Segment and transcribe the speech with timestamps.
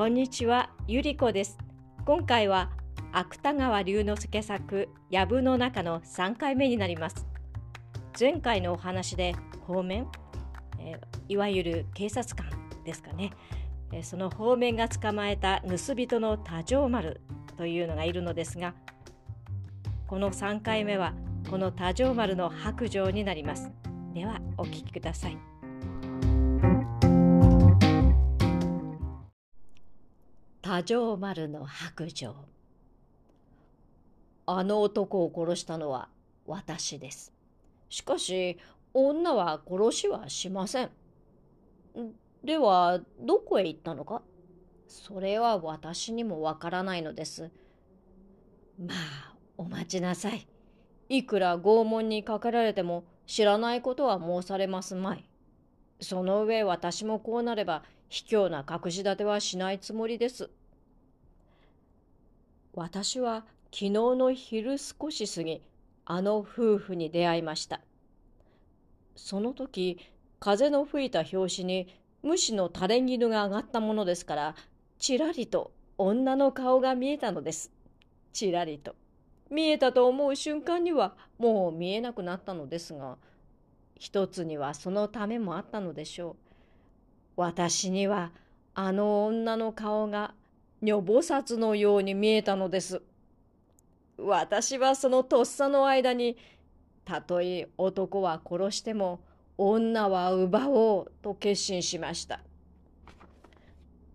[0.00, 1.58] こんにちは、ゆりこです。
[2.06, 2.70] 今回は
[3.12, 7.26] 芥川龍之介作「藪の中」の3回目になります。
[8.18, 9.34] 前回のお話で
[9.66, 10.06] 方面、
[10.78, 10.98] えー、
[11.28, 12.48] いわゆる警察官
[12.82, 13.32] ですかね、
[13.92, 17.20] えー、その方面が捕まえた盗人の多条丸
[17.58, 18.72] というのがいるのですが
[20.06, 21.12] この3回目は
[21.50, 23.70] この多条丸の白状になります。
[24.14, 25.49] ではお聞きください。
[30.70, 32.32] 多条丸の白状
[34.46, 36.08] あの男を殺したのは
[36.46, 37.32] 私です。
[37.88, 38.56] しかし
[38.94, 40.90] 女は殺しはしません。
[42.44, 44.22] ではどこへ行ったのか？
[44.86, 47.50] それは私にもわからないのです。
[48.78, 50.46] まあお待ちなさい。
[51.08, 55.24] いくら拷問にかけられても知らないことは申されますまい。
[56.00, 60.48] その上私もこうなれば卑怯な隠し立てはしないつもりです。
[62.80, 65.60] 私は昨日の昼少し過ぎ、
[66.06, 67.82] あの夫婦に出会いました。
[69.14, 69.98] その時、
[70.38, 74.54] 風の吹いた拍子に虫の垂れ絹が上がったものですから、
[74.98, 77.70] ちらりと女の顔が見えたのです。
[78.32, 78.94] ちらりと。
[79.50, 83.18] 見えたと思う瞬間にはもう見えなくなったのですが、
[83.96, 86.36] 一つにはそのためもあったのでしょう。
[87.36, 88.32] 私には
[88.72, 90.32] あの女の顔が
[90.82, 93.02] 女菩薩のように見えたのです。
[94.18, 96.36] 私はそのとっさの間に、
[97.04, 99.20] たとえ男は殺しても
[99.58, 102.40] 女は奪おうと決心しました。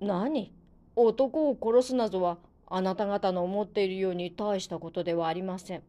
[0.00, 0.52] 何？
[0.96, 5.82] 男を殺すなどはあなた方の思っているように大したことではありません。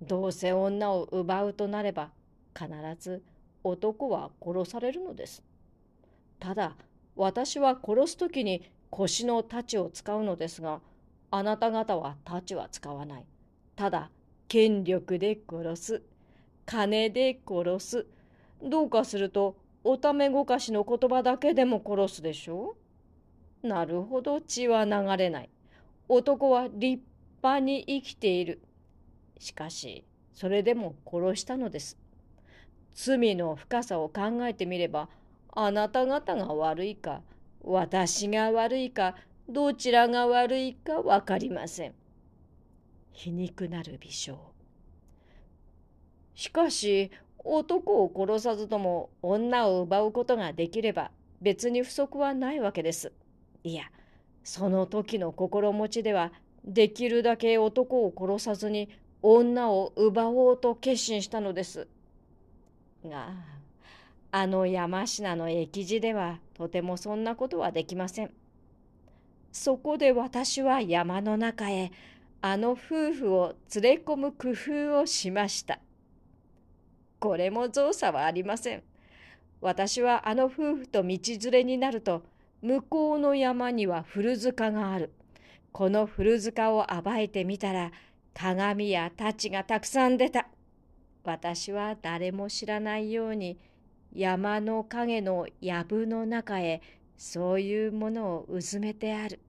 [0.00, 2.10] どうせ女を奪うとなれば
[2.58, 3.22] 必ず
[3.62, 5.44] 男は殺されるのです。
[6.40, 6.76] ただ
[7.14, 10.80] 私は殺す時に腰の太刀を使うのですが
[11.30, 13.24] あなた方は太刀は使わない。
[13.74, 14.10] ただ
[14.48, 16.02] 権力で殺す。
[16.66, 18.06] 金で殺す。
[18.62, 22.76] どうかするとおためごかしの言葉だけでも殺すでしょ
[23.62, 23.66] う。
[23.66, 25.48] なるほど血は流れない。
[26.08, 27.02] 男は立
[27.42, 28.60] 派に生きている。
[29.38, 31.96] しかしそれでも殺したのです。
[32.92, 35.08] 罪の深さを考えてみれば
[35.50, 37.22] あなた方が悪いか
[37.64, 39.14] 私が悪いか
[39.48, 41.94] どちらが悪いか分かりません
[43.12, 44.40] 皮肉なる微笑
[46.34, 47.10] しかし
[47.44, 53.12] 男を殺さずとも女を奪うことができれば別に不足はないわけです。
[53.64, 53.84] いや
[54.44, 56.32] その時の心持ちでは
[56.64, 58.88] できるだけ男を殺さずに
[59.22, 61.88] 女を奪おうと決心したのです。
[63.04, 63.32] が
[64.34, 68.32] あの山科の駅地ではとてもそんなことはできません。
[69.52, 71.92] そこで私は山の中へ
[72.40, 75.78] あの夫婦を連れ込む工夫をしました。
[77.20, 78.82] これも造作はありません。
[79.60, 82.24] 私はあの夫婦と道連れになると、
[82.62, 85.12] 向こうの山には古塚がある。
[85.72, 87.92] この古塚を暴いてみたら、
[88.34, 90.48] 鏡や太刀がたくさん出た。
[91.22, 93.58] 私は誰も知らないように、
[94.14, 96.82] 山の影の藪の中へ
[97.16, 99.40] そういうものをうずめてある。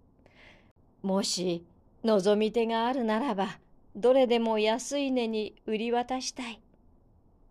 [1.01, 1.65] もし
[2.03, 3.59] 望み手があるならば、
[3.95, 6.59] どれでも安い値に売り渡したい。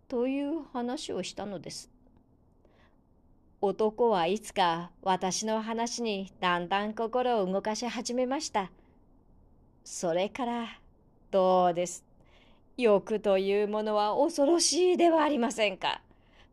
[0.08, 1.90] という話をしたのです。
[3.60, 8.70] 男はいつか私の話にだんだん心を動かし始めました。
[9.84, 10.66] それから
[11.30, 12.04] どうです。
[12.76, 16.02] 欲というものは恐ろしいではありませんか。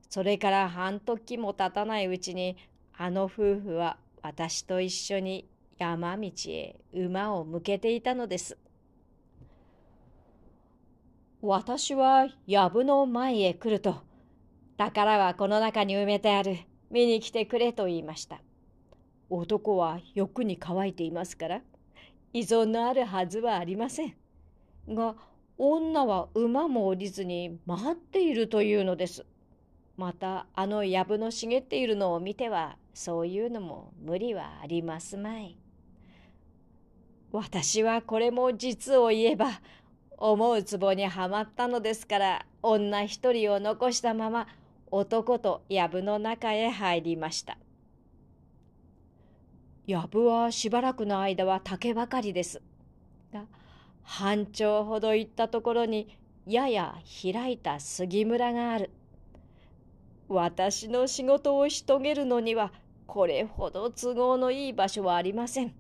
[0.10, 2.58] それから半時も経たないうちに
[2.98, 5.48] あの夫婦は私と一緒に
[5.78, 8.58] 山道へ馬を向けていたのです。
[11.42, 14.02] 私は藪の前へ来ると、
[14.78, 16.58] 宝はこの中に埋めてある。
[16.90, 18.42] 見に来てくれと言いました。
[19.30, 21.62] 男は欲に乾いていますから、
[22.34, 24.16] 依存のあるはずはありません。
[24.90, 25.16] が、
[25.58, 29.26] 女は馬も降りずに待っているというのです。
[30.00, 35.58] また、あの藪の茂っているのを見ては、そういうのも無理はありますまい。
[37.34, 39.60] 私はこれも実を言えば、
[40.18, 44.48] 思う壺にはまったのですから女一人を残したまま
[44.92, 47.58] 男と藪の中へ入りました。
[49.86, 52.62] 藪はしばらくの間は竹ばかりです。
[53.34, 53.44] が
[54.04, 56.18] 半丁ほど行ったところに
[56.48, 58.92] やや開いた杉村がある。
[60.30, 62.72] 私の仕事をし遂げるのには
[63.08, 65.74] これほど都合のいい場所はありません。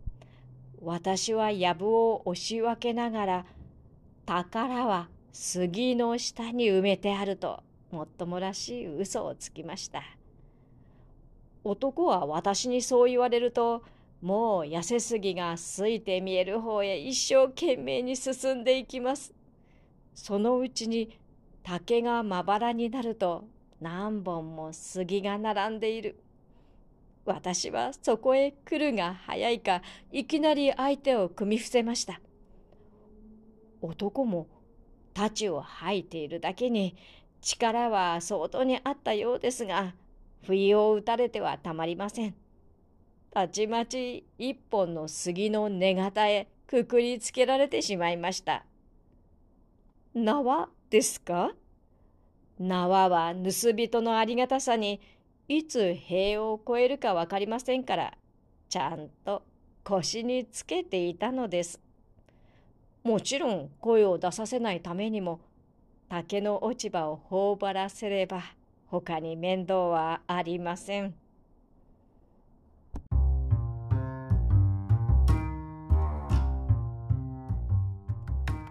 [0.81, 3.45] 私は藪を押し分けながら、
[4.25, 7.61] 宝は杉の下に埋めてあると、
[7.91, 10.01] もっともらしい嘘をつきました。
[11.63, 13.83] 男は私にそう言われると、
[14.21, 19.31] もう痩せすぎがすいて見える方へ一生懸命に進んでいきます。
[20.15, 21.19] そのうちに
[21.61, 23.45] 竹がまばらになると
[23.81, 26.19] 何本も杉が並んでいる。
[27.25, 29.81] 私はそこへ来るが早いか
[30.11, 32.19] いきなり相手を組み伏せました。
[33.81, 34.47] 男も
[35.13, 36.95] 太刀を吐いているだけに
[37.41, 39.93] 力は相当にあったようですが
[40.45, 42.35] 不意を打たれてはたまりません。
[43.31, 48.65] たちまち一本の杉の根型へくくりつけられてしまいました。
[50.15, 51.51] 縄ですか？
[52.59, 54.99] 縄は盗人のありがたさに
[55.47, 58.13] いつ塀を越えるか分かりませんから
[58.67, 59.43] ちゃんと
[59.83, 61.79] 腰につけていたのです。
[63.03, 65.39] もちろん声を出させないためにも
[66.09, 68.43] 竹の落ち葉を頬張らせれば
[68.87, 71.15] 他に面倒はありません。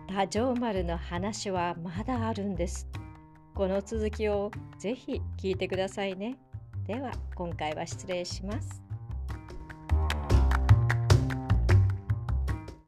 [0.09, 2.87] 多条丸の話はまだあるんです。
[3.59, 6.37] この続きをぜひ聞いてくださいね。
[6.87, 8.88] では今回は失礼します。